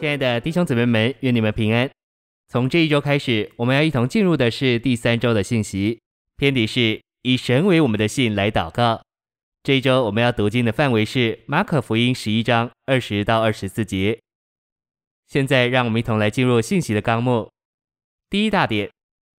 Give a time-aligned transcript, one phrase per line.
[0.00, 1.90] 亲爱的弟兄姊妹们，愿你们平安。
[2.46, 6.00] 从这一周开始，我们要一同进入的是第三周的信息，
[6.36, 9.02] 篇题是以神为我们的信来祷告。
[9.64, 14.20] 这一周我们要读经的范围是马可福音十一章二十到二十四节。
[15.26, 17.50] 现在让我们一同来进入信息的纲目。
[18.30, 18.88] 第一大点，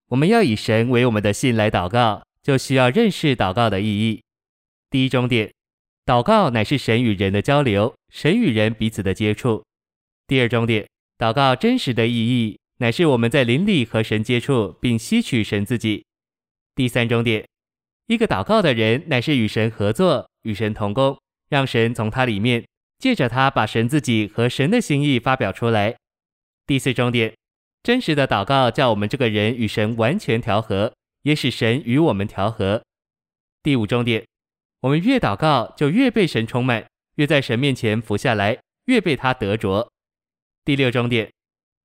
[0.08, 4.20] 我们要以神为我们的信来祷告，就需要认识祷告的意义。
[4.90, 5.52] 第一重点，
[6.04, 9.62] 祷告乃是神与人的交流，神与人彼此的接触。
[10.28, 16.04] 第二重点，祷告真实的意义乃是我们在灵里和神接触，并吸取神自己。
[16.74, 17.48] 第三重点，
[18.08, 22.62] 一个祷告的人乃是与神合作，与神同工，让神从他里面
[22.98, 25.96] 借着他把神自己和神的心意发表出来。
[26.66, 27.32] 第四重点，
[27.82, 32.82] 真实的祷告叫我们这个人与神完全调和，也使神与我们调和。
[33.62, 34.26] 第五重点，
[34.82, 39.90] 我们越祷告就越被神充满，越在神面前服下来，越被他得着。
[40.68, 41.32] 第六终点，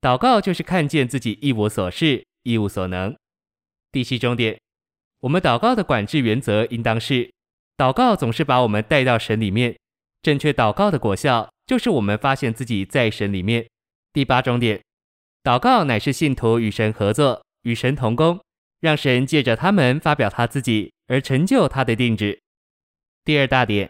[0.01, 3.15] 祷告就是看见自己一无所事、一无所能。
[3.93, 4.59] 第七终点，
[5.21, 7.31] 我们祷告的管制原则应当是：
[7.77, 9.73] 祷告总是把我们带到神里面。
[10.21, 13.65] 正确祷告的果效就是我们发现自己在神里面。
[14.11, 14.81] 第八终点，
[15.41, 18.37] 祷告乃是信徒与神合作、与神同工，
[18.81, 22.37] 让神借着他们发表他自己，而成就他的定旨。
[23.23, 23.89] 第二大点，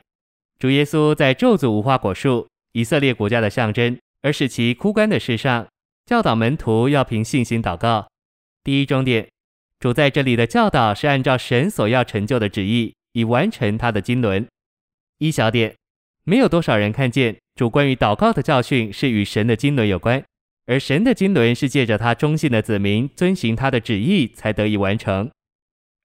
[0.59, 3.97] 主耶稣在咒诅无花果树，以色列国家的象征。
[4.23, 5.67] 而使其枯干的事上，
[6.05, 8.07] 教导门徒要凭信心祷告。
[8.63, 9.30] 第一重点，
[9.80, 14.47] 主在这里的教导是按照神所要成就的旨意，以完成他的经纶。
[15.17, 15.75] 一小点，
[16.23, 20.23] 没有多少人看见主关于祷告的教训是与神的经纶有关，
[20.67, 25.30] 而神的经纶是借着他忠信的子民遵行他的旨意才得以完成。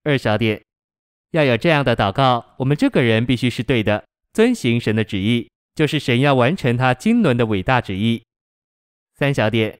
[0.03, 0.61] 二小点，
[1.31, 5.49] 要有这样的祷告，我们这个人必须是对的，遵行神的旨意。
[5.79, 8.21] 就是神要完成他经纶的伟大旨意。
[9.15, 9.79] 三小点，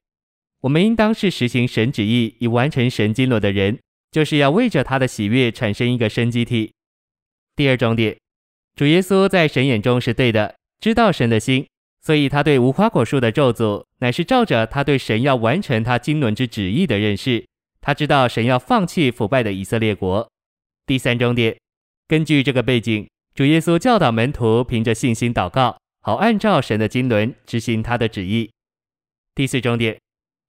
[0.61, 3.77] 我们应当是实行神旨意以完成神经纶的人，
[4.09, 6.71] 就是要为着他的喜悦产生一个生机体。
[7.53, 8.17] 第二重点，
[8.77, 11.67] 主耶稣在神眼中是对的，知道神的心，
[12.01, 17.45] 所以他对无花果树的咒诅，乃是照着他对神要完成他经纶之旨意的认识。
[17.81, 20.31] 他知道神要放弃腐败的以色列国。
[20.85, 21.59] 第三重点，
[22.07, 23.05] 根据这个背景，
[23.35, 25.77] 主耶稣教导门徒凭着信心祷告。
[26.01, 28.49] 好，按照神的经纶执行他的旨意。
[29.35, 29.99] 第四重点，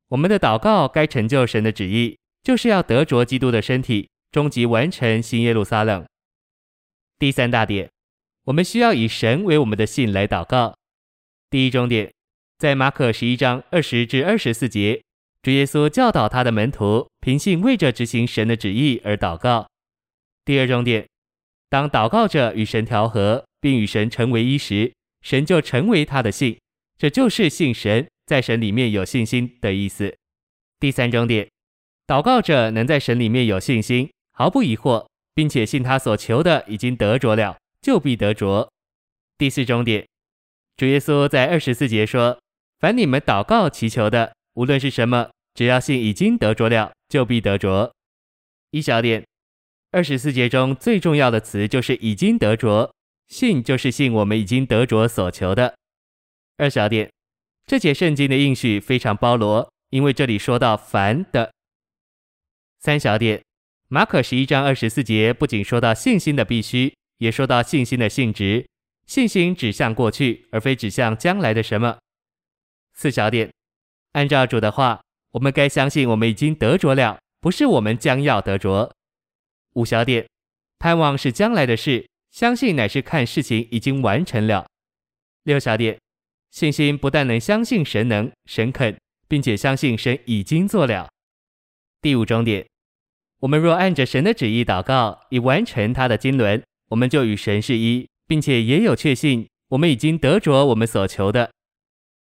[0.09, 6.07] 我们的祷告该成就神的旨意，就是要得着基督的身体，终极完成新耶路撒冷。
[7.19, 7.91] 第三大点，
[8.45, 10.77] 我们需要以神为我们的信来祷告。
[11.51, 12.13] 第一重点，
[12.59, 15.03] 在马可十一章二十至二十四节，
[15.43, 19.69] 主耶稣教导他的门徒凭信为着执行神的旨意而祷告。
[20.45, 21.09] 第二重点，
[21.69, 24.93] 当祷告者与神调和，并与神成为一时。
[25.23, 26.59] 神就成为他的信，
[26.97, 30.17] 这就是信神，在神里面有信心的意思。
[30.79, 31.49] 第三重点，
[32.07, 38.71] 祷告者能在神里面有信心，毫不疑惑，并且信他所求的已经得着了，就必得着。
[39.37, 40.07] 第四重点，
[40.77, 42.41] 主耶稣在二十四节说
[42.81, 47.93] ：“凡你们祷告祈求的，无论是什么，只要信已经得着了，就必得着。”
[48.73, 49.27] 一小点，
[49.91, 52.93] 二十四节中最重要的词就是已经得着。
[53.31, 55.75] 信就是信，我们已经得着所求的。
[56.59, 57.11] 二小点，
[57.65, 61.53] 这节圣经的应许非常包罗，因为这里说到凡的。
[62.81, 63.41] 三小点，
[63.89, 68.67] 马可十一章二十四节不仅说到信心的必须，也说到信心的性质。
[69.07, 71.99] 信心指向过去，而非指向将来的什么。
[72.95, 73.53] 四小点，
[74.13, 78.93] 按照主的话，我们该相信我们已经得着了，不是我们将要得着。
[79.75, 80.29] 五小点，
[80.81, 82.10] 盼望是将来的事。
[82.31, 84.67] 相信乃是看事情已经完成了。
[85.43, 85.99] 六小点，
[86.51, 88.97] 信心不但能相信神能、神肯，
[89.29, 91.09] 并且相信神已经做了。
[92.01, 92.67] 第五重点，
[93.41, 101.51] 我们若按着神的旨意祷告，以完成他的经纶，我们就与神是一，并且也有确信，我们已经得着我们所求的。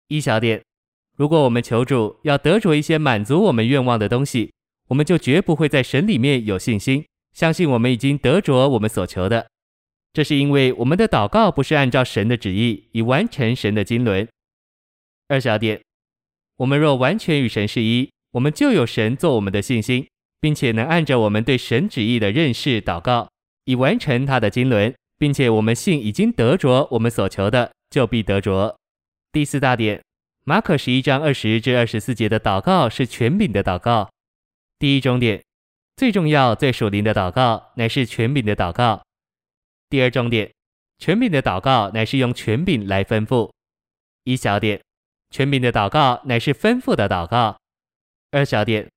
[0.09, 0.62] 一小点，
[1.17, 4.52] 如果我们求主要得着一些满足我们愿望的东西，
[4.88, 9.49] 我们就绝不会在神里面有信心，相信我们已经得着我们所求的。
[10.17, 14.27] 这是因为我们的祷告不是按照神的旨意，以完成神的经纶。
[15.29, 15.83] 二小点，
[16.57, 20.09] 我们若完全与神是一，我们就有神做我们的信心，
[20.41, 23.29] 并且能按着我们对神旨意的认识祷告，
[23.67, 28.75] 以完成他的经纶，并且我们信已经得着我们所求的，就必得着。
[29.33, 30.03] 第四大点，
[30.45, 34.09] 马可十一章二十至二十四节的祷告是权柄的祷告。
[34.79, 35.43] 第一终点，
[35.95, 39.03] 最重要、最属灵的祷告乃是权柄的祷告。
[39.88, 40.50] 第二重点，
[40.99, 43.50] 权柄的祷告乃是用权柄来吩咐。
[44.25, 44.81] 一小点，
[45.31, 47.56] 权柄的祷告乃是吩咐的祷告。
[48.33, 48.91] 二小点，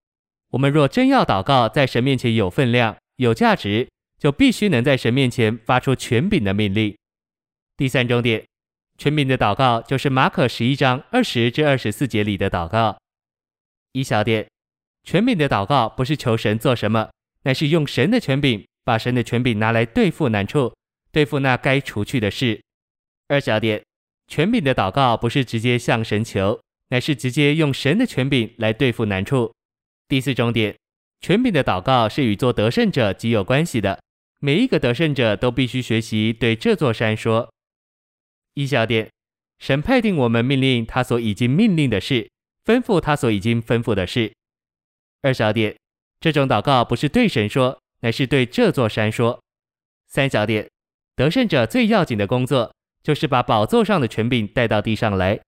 [0.49, 3.87] 我们若真要祷告，在神面前有分量、有价值，
[4.17, 6.97] 就必须能在神面前发出权柄的命令。
[7.77, 8.43] 第三重点，
[8.97, 12.97] 权柄的祷告就是马可十一章二十至二十四节里的祷告。
[13.91, 14.49] 一小点，
[15.03, 17.11] 权柄的祷告不是求神做什么，
[17.43, 20.73] 乃是用神的权柄，把神的权柄拿来对付难处，
[21.11, 22.61] 对付那该除去的事。
[23.27, 23.83] 二小点，
[24.27, 26.59] 权柄的祷告不是直接向神求，
[26.89, 29.53] 乃是直接用神的权柄来对付难处。
[30.07, 30.75] 第四重点，
[31.21, 33.99] 权柄的祷告是与做得胜者极有关系的。
[34.39, 37.53] 每一个得胜者都必须学习对这座山说：
[38.53, 39.09] 一小点，
[39.59, 42.29] 神派定我们命令他所已经命令的事，
[42.65, 44.33] 吩咐他所已经吩咐的事。
[45.21, 45.75] 二小点，
[46.21, 49.43] 这种祷告不是对神说，乃是对这座山说。
[50.07, 50.69] 三小点，
[51.19, 52.71] 得胜者最要紧的工作。
[53.01, 55.39] 就是把宝座上的权柄带到地上来。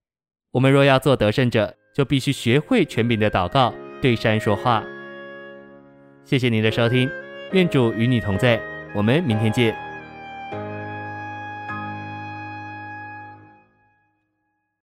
[0.52, 4.84] 我们若要做得胜者，就必须学会权柄的祷告，对山说话。
[6.24, 7.10] 谢谢您的收听，
[7.52, 8.60] 愿主与你同在，
[8.96, 9.91] 我们明天见。